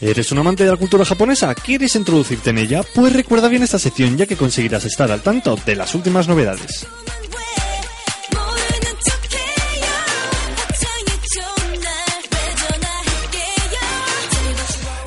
[0.00, 1.54] ¿Eres un amante de la cultura japonesa?
[1.54, 2.82] ¿Quieres introducirte en ella?
[2.94, 6.86] Pues recuerda bien esta sección ya que conseguirás estar al tanto de las últimas novedades.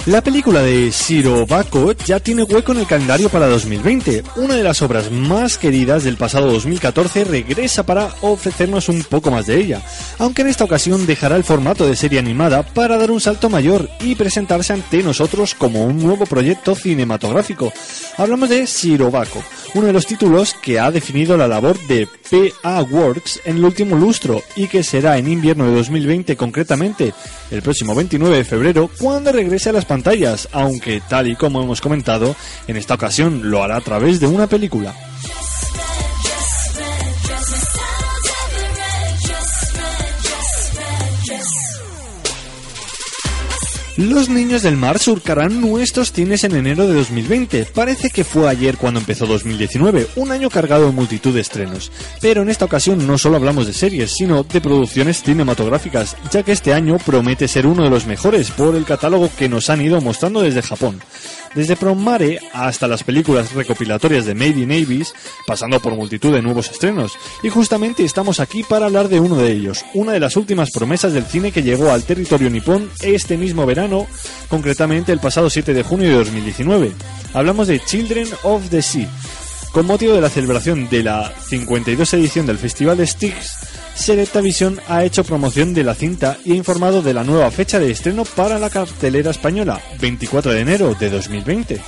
[0.09, 4.23] La película de Shiro Bako ya tiene hueco en el calendario para 2020.
[4.37, 9.45] Una de las obras más queridas del pasado 2014 regresa para ofrecernos un poco más
[9.45, 9.83] de ella,
[10.17, 13.87] aunque en esta ocasión dejará el formato de serie animada para dar un salto mayor
[13.99, 17.71] y presentarse ante nosotros como un nuevo proyecto cinematográfico.
[18.17, 19.43] Hablamos de Shiro Bako,
[19.75, 23.95] uno de los títulos que ha definido la labor de PA Works en el último
[23.95, 27.13] lustro y que será en invierno de 2020 concretamente,
[27.51, 29.98] el próximo 29 de febrero, cuando regrese a las pantallas,
[30.51, 32.35] aunque tal y como hemos comentado,
[32.67, 34.93] en esta ocasión lo hará a través de una película.
[43.99, 47.65] Los niños del mar surcarán nuestros cines en enero de 2020.
[47.65, 51.91] Parece que fue ayer cuando empezó 2019, un año cargado de multitud de estrenos.
[52.21, 56.53] Pero en esta ocasión no solo hablamos de series, sino de producciones cinematográficas, ya que
[56.53, 59.99] este año promete ser uno de los mejores por el catálogo que nos han ido
[59.99, 61.01] mostrando desde Japón.
[61.55, 65.03] Desde Promare hasta las películas recopilatorias de Made in
[65.47, 67.13] pasando por multitud de nuevos estrenos.
[67.41, 71.11] Y justamente estamos aquí para hablar de uno de ellos, una de las últimas promesas
[71.13, 73.88] del cine que llegó al territorio nipón este mismo verano,
[74.47, 76.91] concretamente el pasado 7 de junio de 2019.
[77.33, 79.09] Hablamos de Children of the Sea.
[79.71, 84.79] Con motivo de la celebración de la 52 edición del Festival de Styx, Selecta Visión
[84.87, 88.25] ha hecho promoción de la cinta y ha informado de la nueva fecha de estreno
[88.25, 91.81] para la cartelera española, 24 de enero de 2020.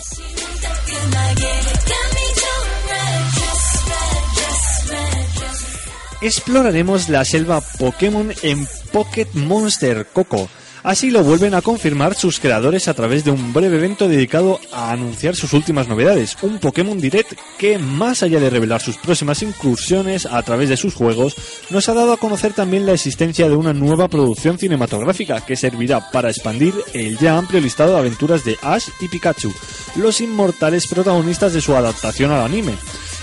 [6.22, 10.48] Exploraremos la selva Pokémon en Pocket Monster Coco.
[10.84, 14.92] Así lo vuelven a confirmar sus creadores a través de un breve evento dedicado a
[14.92, 20.26] anunciar sus últimas novedades, un Pokémon Direct que, más allá de revelar sus próximas incursiones
[20.26, 21.36] a través de sus juegos,
[21.70, 26.10] nos ha dado a conocer también la existencia de una nueva producción cinematográfica que servirá
[26.10, 29.54] para expandir el ya amplio listado de aventuras de Ash y Pikachu,
[29.98, 32.74] los inmortales protagonistas de su adaptación al anime.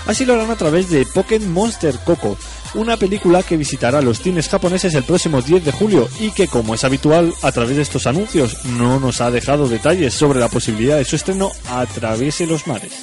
[0.05, 2.37] Así lo harán a través de Pokémon Monster Coco,
[2.73, 6.75] una película que visitará los cines japoneses el próximo 10 de julio y que, como
[6.75, 10.97] es habitual, a través de estos anuncios no nos ha dejado detalles sobre la posibilidad
[10.97, 12.93] de su estreno atraviese los mares.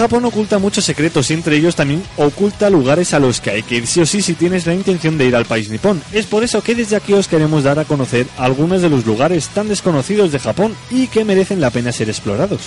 [0.00, 3.74] Japón oculta muchos secretos y entre ellos también oculta lugares a los que hay que
[3.74, 6.02] ir sí o sí si tienes la intención de ir al país nipón.
[6.10, 9.48] Es por eso que desde aquí os queremos dar a conocer algunos de los lugares
[9.48, 12.60] tan desconocidos de Japón y que merecen la pena ser explorados.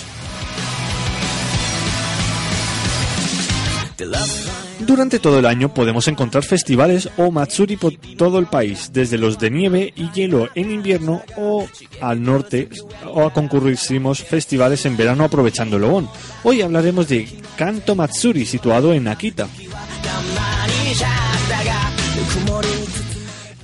[4.80, 9.38] Durante todo el año podemos encontrar festivales o matsuri por todo el país, desde los
[9.38, 11.66] de nieve y hielo en invierno o
[12.00, 12.68] al norte,
[13.06, 16.08] o a concurrísimos festivales en verano aprovechando el Obon.
[16.42, 19.48] Hoy hablaremos de Kanto Matsuri, situado en Akita.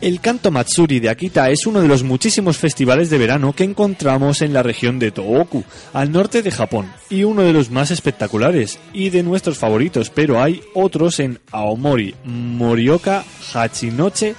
[0.01, 4.41] El Kanto Matsuri de Akita es uno de los muchísimos festivales de verano que encontramos
[4.41, 5.63] en la región de Tohoku,
[5.93, 10.43] al norte de Japón, y uno de los más espectaculares y de nuestros favoritos, pero
[10.43, 14.35] hay otros en Aomori, Morioka, Hachinoche,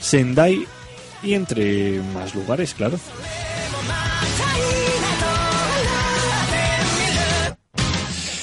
[0.00, 0.66] Sendai
[1.22, 2.98] y entre más lugares, claro.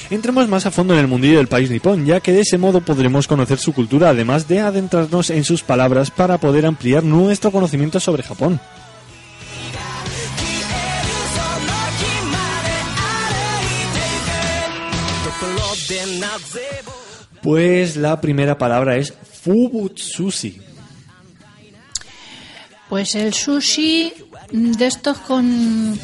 [0.10, 2.82] Entremos más a fondo en el mundillo del país nipón, ya que de ese modo
[2.82, 8.00] podremos conocer su cultura, además de adentrarnos en sus palabras para poder ampliar nuestro conocimiento
[8.00, 8.60] sobre Japón.
[17.44, 19.14] Pues la primera palabra es
[19.44, 20.60] Fubutsushi.
[22.90, 24.14] Pues el sushi
[24.52, 25.98] de estos con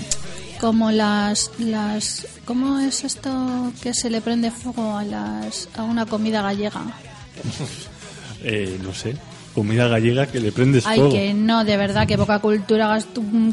[0.65, 6.07] como las las ¿cómo es esto que se le prende fuego a las a una
[6.07, 6.81] comida gallega?
[8.47, 9.15] Eh, no sé.
[9.55, 11.13] comida gallega que le prendes Ay, fuego.
[11.13, 12.99] que no, de verdad, que poca cultura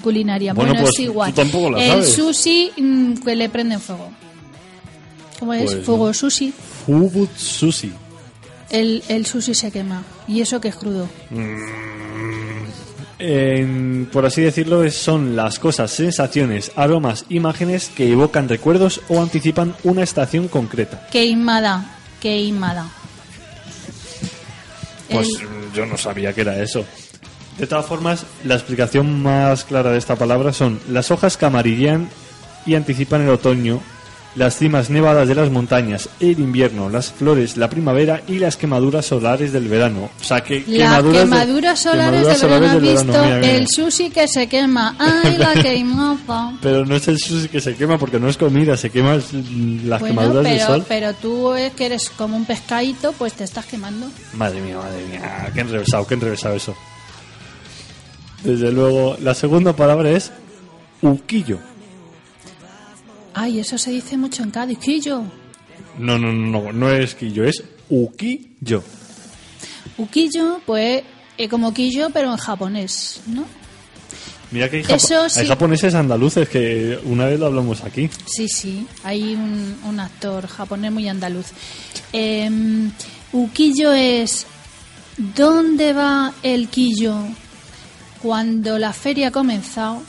[0.02, 0.52] culinaria.
[0.52, 1.30] Bueno, Bueno, pues, es igual.
[1.32, 2.12] tú tampoco la el sabes.
[2.14, 4.10] sushi mm, que le prenden fuego.
[5.38, 5.64] ¿Cómo es?
[5.72, 6.14] Pues fuego no.
[6.14, 6.52] sushi.
[6.86, 7.90] Fubut sushi.
[8.68, 10.02] El, el sushi se quema.
[10.28, 11.08] Y eso que es crudo.
[13.24, 19.76] En- por así decirlo, son las cosas, sensaciones, aromas, imágenes que evocan recuerdos o anticipan
[19.84, 21.06] una estación concreta.
[21.12, 21.98] Queimada.
[22.20, 22.88] Queimada.
[25.10, 26.84] Pues El- yo no sabía que era eso.
[27.58, 32.08] De todas formas, la explicación más clara de esta palabra son las hojas que amarillean
[32.66, 33.80] y anticipan el otoño,
[34.34, 39.04] las cimas nevadas de las montañas, el invierno, las flores, la primavera y las quemaduras
[39.04, 40.08] solares del verano.
[40.20, 42.66] O sea, que Las quemaduras, solares del verano.
[42.66, 43.50] ¿Has del visto verano, mira, mira.
[43.52, 44.96] el sushi que se quema?
[44.98, 46.52] ¡Ay, la queimada!
[46.62, 49.22] Pero no es el sushi que se quema porque no es comida, se queman
[49.84, 50.84] las Bueno, quemaduras del pero, sol.
[50.88, 54.06] pero tú es que eres como un pescadito, pues te estás quemando.
[54.32, 56.74] Madre mía, madre mía, qué enrevesado, qué enrevesado eso.
[58.42, 60.32] Desde luego, la segunda palabra es
[61.02, 61.58] uquillo.
[63.34, 64.78] Ay, eso se dice mucho en Cádiz.
[64.78, 65.22] Quillo.
[65.98, 68.82] No, no, no, no, no es quillo, es uquillo.
[69.98, 71.02] Uquillo, pues
[71.38, 73.44] eh, como quillo, pero en japonés, ¿no?
[74.50, 75.40] Mira que hay, japa- Eso sí.
[75.40, 78.10] hay japoneses andaluces que una vez lo hablamos aquí.
[78.26, 81.46] Sí, sí, hay un, un actor japonés muy andaluz.
[83.32, 84.46] Uquillo es
[85.16, 87.16] ¿dónde va el quillo
[88.20, 90.02] cuando la feria ha comenzado?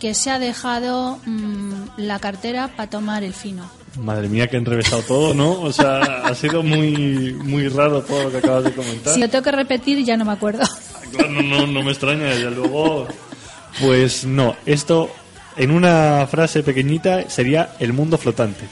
[0.00, 3.68] Que se ha dejado mm, la cartera para tomar el fino.
[3.98, 5.60] Madre mía, que enrevesado todo, ¿no?
[5.62, 9.14] O sea, ha sido muy, muy raro todo lo que acabas de comentar.
[9.14, 10.64] Si lo tengo que repetir, ya no me acuerdo.
[11.12, 13.06] Claro, no, no, no me extraña, desde luego.
[13.80, 15.10] Pues no, esto
[15.56, 18.66] en una frase pequeñita sería el mundo flotante.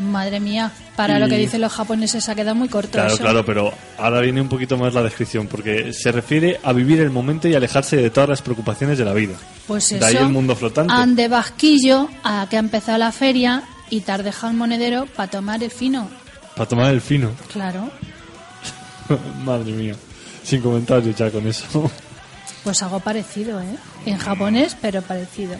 [0.00, 3.18] Madre mía, para Y- lo que dicen los japoneses ha quedado muy corto Claro, eso.
[3.22, 7.10] claro, pero ahora viene un poquito más la descripción, porque se refiere a vivir el
[7.10, 9.34] momento y alejarse de todas las preocupaciones de la vida.
[9.66, 10.06] Pues De eso.
[10.06, 10.92] ahí el mundo flotante.
[10.92, 15.70] Ande vasquillo a que ha empezado la feria y dejado el monedero para tomar el
[15.70, 16.08] fino.
[16.56, 17.30] Para tomar el fino.
[17.52, 17.90] Claro.
[19.44, 19.94] Madre mía.
[20.42, 21.90] Sin comentarios ya con eso.
[22.64, 23.76] Pues algo parecido, ¿eh?
[24.06, 25.54] En japonés, pero parecido.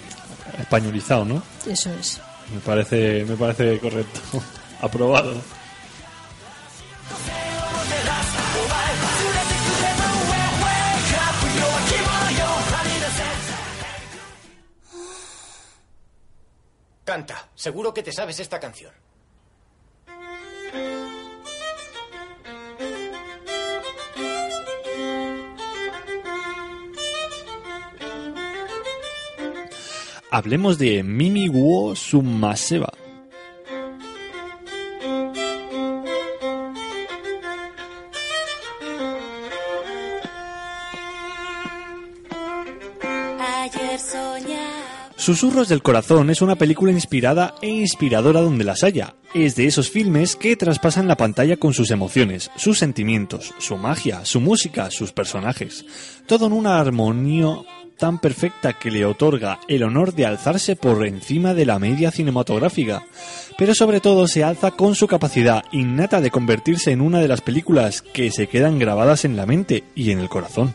[0.58, 1.42] Españolizado, ¿no?
[1.66, 2.20] Eso es.
[2.52, 4.20] Me parece, me parece correcto.
[4.80, 5.34] Aprobado.
[17.04, 18.92] Canta, seguro que te sabes esta canción.
[30.32, 32.92] Hablemos de Mimi Guo Sumaseba.
[45.16, 49.14] Susurros del Corazón es una película inspirada e inspiradora donde las haya.
[49.34, 54.24] Es de esos filmes que traspasan la pantalla con sus emociones, sus sentimientos, su magia,
[54.24, 55.84] su música, sus personajes.
[56.26, 57.48] Todo en una armonía
[58.00, 63.04] tan perfecta que le otorga el honor de alzarse por encima de la media cinematográfica.
[63.56, 67.42] Pero sobre todo se alza con su capacidad innata de convertirse en una de las
[67.42, 70.74] películas que se quedan grabadas en la mente y en el corazón.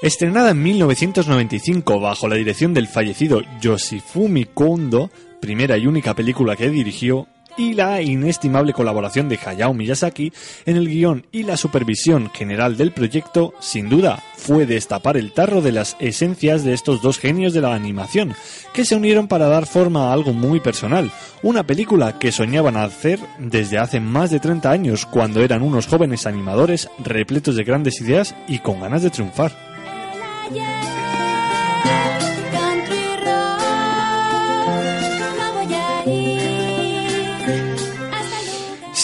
[0.00, 6.70] Estrenada en 1995 bajo la dirección del fallecido Yoshifumi Kondo, primera y única película que
[6.70, 7.26] dirigió,
[7.58, 10.32] y la inestimable colaboración de Hayao Miyazaki
[10.64, 15.60] en el guion y la supervisión general del proyecto, sin duda fue destapar el tarro
[15.60, 18.34] de las esencias de estos dos genios de la animación,
[18.72, 21.10] que se unieron para dar forma a algo muy personal,
[21.42, 26.26] una película que soñaban hacer desde hace más de 30 años cuando eran unos jóvenes
[26.26, 29.52] animadores repletos de grandes ideas y con ganas de triunfar.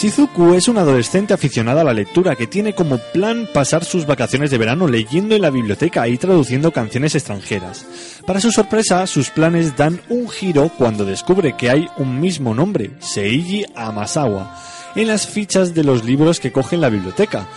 [0.05, 4.51] Shizuku es una adolescente aficionada a la lectura que tiene como plan pasar sus vacaciones
[4.51, 7.87] de verano leyendo en la biblioteca y traduciendo canciones extranjeras.
[8.27, 12.91] Para su sorpresa, sus planes dan un giro cuando descubre que hay un mismo nombre,
[12.99, 14.55] Seiji Amasawa,
[14.95, 17.47] en las fichas de los libros que coge en la biblioteca.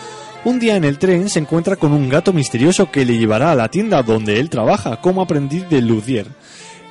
[0.47, 3.57] Un día en el tren se encuentra con un gato misterioso que le llevará a
[3.57, 6.29] la tienda donde él trabaja como aprendiz de luthier.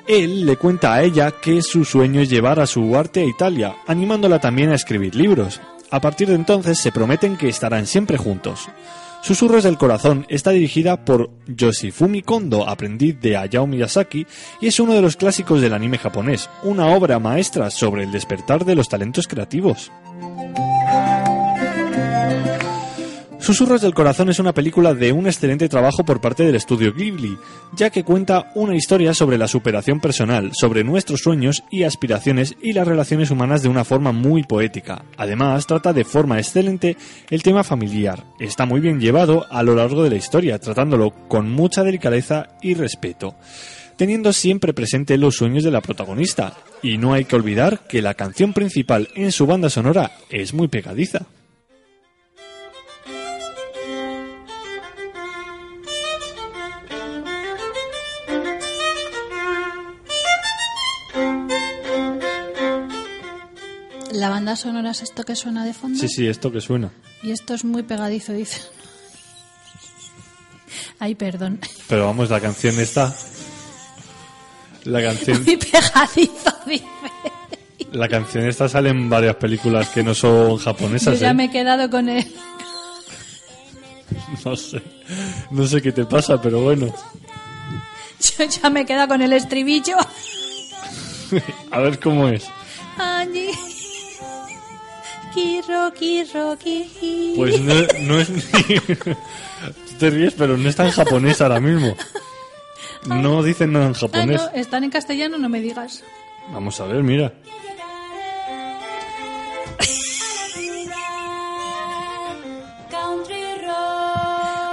[0.07, 3.75] Él le cuenta a ella que su sueño es llevar a su arte a Italia,
[3.87, 5.59] animándola también a escribir libros.
[5.91, 8.69] A partir de entonces se prometen que estarán siempre juntos.
[9.21, 14.25] Susurros del Corazón está dirigida por Yoshifumi Kondo, aprendiz de Hayao Miyazaki,
[14.61, 18.63] y es uno de los clásicos del anime japonés, una obra maestra sobre el despertar
[18.63, 19.91] de los talentos creativos.
[23.47, 27.37] Susurros del Corazón es una película de un excelente trabajo por parte del estudio Ghibli,
[27.77, 32.73] ya que cuenta una historia sobre la superación personal, sobre nuestros sueños y aspiraciones y
[32.73, 35.05] las relaciones humanas de una forma muy poética.
[35.15, 36.97] Además, trata de forma excelente
[37.29, 38.25] el tema familiar.
[38.37, 42.73] Está muy bien llevado a lo largo de la historia, tratándolo con mucha delicadeza y
[42.73, 43.33] respeto
[43.95, 46.53] teniendo siempre presente los sueños de la protagonista.
[46.83, 50.67] Y no hay que olvidar que la canción principal en su banda sonora es muy
[50.67, 51.25] pegadiza.
[64.17, 65.99] La banda sonora es esto que suena de fondo.
[65.99, 66.91] Sí, sí, esto que suena.
[67.21, 68.61] Y esto es muy pegadizo, dice.
[70.99, 71.59] Ay, perdón.
[71.87, 73.13] Pero vamos, la canción está.
[74.85, 76.85] La canción, Muy pegadizo, dice.
[77.91, 81.19] la canción esta sale en varias películas que no son Yo japonesas.
[81.19, 81.33] ya ¿eh?
[81.35, 82.25] me he quedado con él.
[84.43, 84.81] No sé.
[85.51, 86.87] No sé qué te pasa, pero bueno.
[88.19, 89.95] Yo ya me he quedado con el estribillo.
[91.71, 92.45] A ver cómo es.
[92.97, 93.51] Allí.
[97.35, 98.41] Pues no, no es ni...
[98.79, 101.95] Tú te ríes, pero no está en japonés ahora mismo.
[103.05, 104.41] No dicen nada en Ah, japonés.
[104.41, 106.03] no, están en castellano, no me digas.
[106.51, 107.33] Vamos a ver, mira.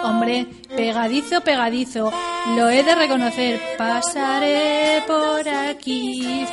[0.05, 2.13] Hombre, pegadizo, pegadizo.
[2.57, 3.61] Lo he de reconocer.
[3.79, 6.47] Pasaré por aquí.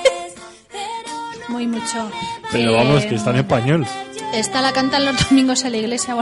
[1.49, 2.09] Muy mucho.
[2.51, 3.85] Pero Eh, vamos, que está en español.
[4.33, 6.15] Esta la cantan los domingos en la iglesia.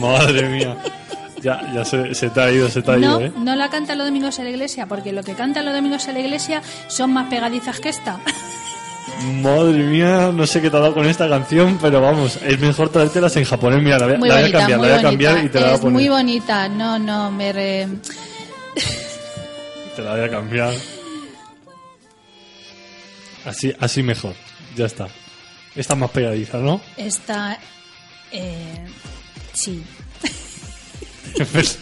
[0.00, 0.76] Madre mía.
[1.40, 3.32] Ya, ya se, se te ha ido, se te ha No, ido, ¿eh?
[3.38, 6.14] no la cantan los domingos en la iglesia, porque lo que cantan los domingos en
[6.14, 8.18] la iglesia son más pegadizas que esta.
[9.42, 12.88] Madre mía, no sé qué te ha dado con esta canción, pero vamos, es mejor
[12.88, 13.80] traértelas en japonés.
[13.82, 15.46] Mira, la voy, a- voy cambiar, la voy a cambiar bonita.
[15.46, 15.92] y te la voy a es poner.
[15.94, 16.68] muy bonita.
[16.68, 17.88] No, no, me re-
[19.94, 20.72] Te la voy a cambiar.
[23.44, 24.34] Así, así mejor.
[24.76, 25.08] Ya está.
[25.76, 26.80] Esta más pegadiza, ¿no?
[26.96, 27.58] Esta...
[28.32, 28.86] Eh,
[29.52, 29.82] sí.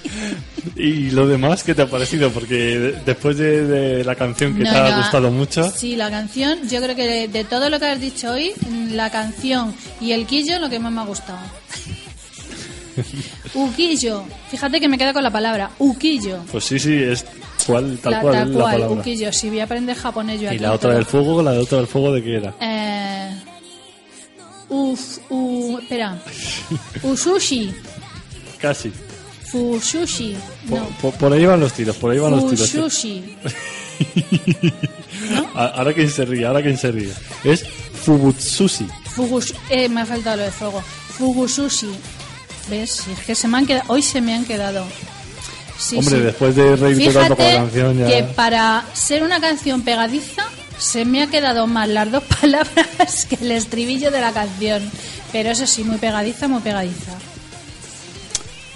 [0.77, 2.31] Y lo demás, ¿qué te ha parecido?
[2.31, 5.97] Porque de- después de, de la canción que No, te ha no, gustado mucho, Sí,
[5.97, 8.53] la canción, yo creo que de, de todo lo que has dicho hoy,
[8.91, 11.39] la canción y el quillo lo que más me ha gustado.
[13.55, 14.25] Uquillo.
[14.51, 15.71] Fíjate que me queda con la palabra.
[15.79, 16.43] Uquillo.
[16.51, 17.25] pues sí, sí, es
[17.67, 19.33] cual, tal la, cual tal es la cual, palabra.
[19.33, 20.59] Si voy a aprender japonés yo Y aquí.
[20.59, 22.55] la otra del fuego, la de otra del fuego, ¿de qué era?
[22.61, 23.41] Eh,
[24.69, 26.19] uf, u, espera.
[27.03, 27.73] Usushi.
[28.61, 28.93] Casi.
[29.51, 30.37] Fusushi.
[30.69, 30.87] Por, No.
[31.01, 32.71] por- por ahí van los tiros, por ahí van los tiros.
[32.71, 33.37] Fusushi.
[35.55, 37.13] Ahora quien se ríe, ahora quien se ríe.
[37.45, 38.87] Es Fubutsushi.
[39.71, 40.81] Eh, me ha faltado lo de fuego.
[40.83, 41.91] Fugusushi.
[42.69, 42.91] ¿Ves?
[43.05, 43.85] Si es que se me han quedado.
[43.89, 44.85] Hoy se me han quedado.
[45.79, 46.23] Sí, Hombre, sí.
[46.23, 48.07] después de con la canción ya...
[48.07, 50.45] que para ser una canción pegadiza
[50.79, 54.83] se me ha quedado mal las dos palabras que el estribillo de la canción.
[55.33, 57.13] Pero eso sí, muy pegadiza, muy pegadiza.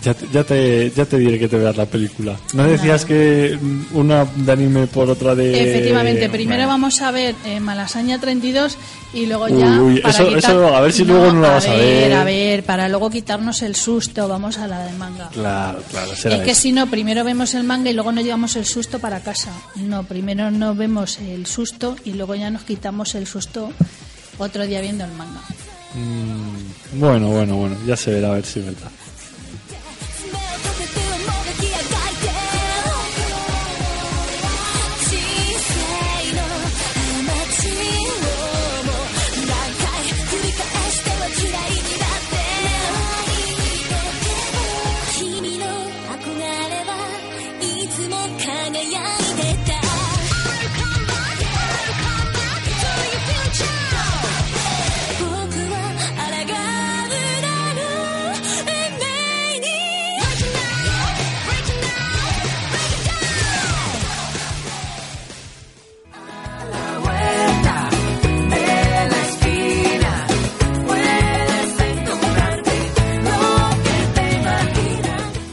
[0.03, 2.35] Ya te, ya, te, ya te diré que te veas la película.
[2.55, 5.71] ¿No decías que mm, una de anime por otra de...?
[5.71, 6.69] Efectivamente, primero Bueno.
[6.69, 8.79] vamos a ver eh, Malasaña 32
[9.13, 9.79] y luego ya...
[9.79, 12.13] uy, para eso- quitar- eso, a ver si luego no la vas a ver.
[12.15, 15.29] A ver, para luego quitarnos el susto, vamos a la de manga.
[15.35, 18.57] Claro, claro, será Es que si no, primero vemos el manga y luego nos llevamos
[18.57, 19.53] el susto para casa.
[19.77, 23.71] No, primero no vemos el susto y luego ya nos quitamos el susto
[24.39, 25.43] otro día viendo el manga.
[25.95, 28.91] Mm, bueno, bueno, bueno, ya se verá a ver si es verdad.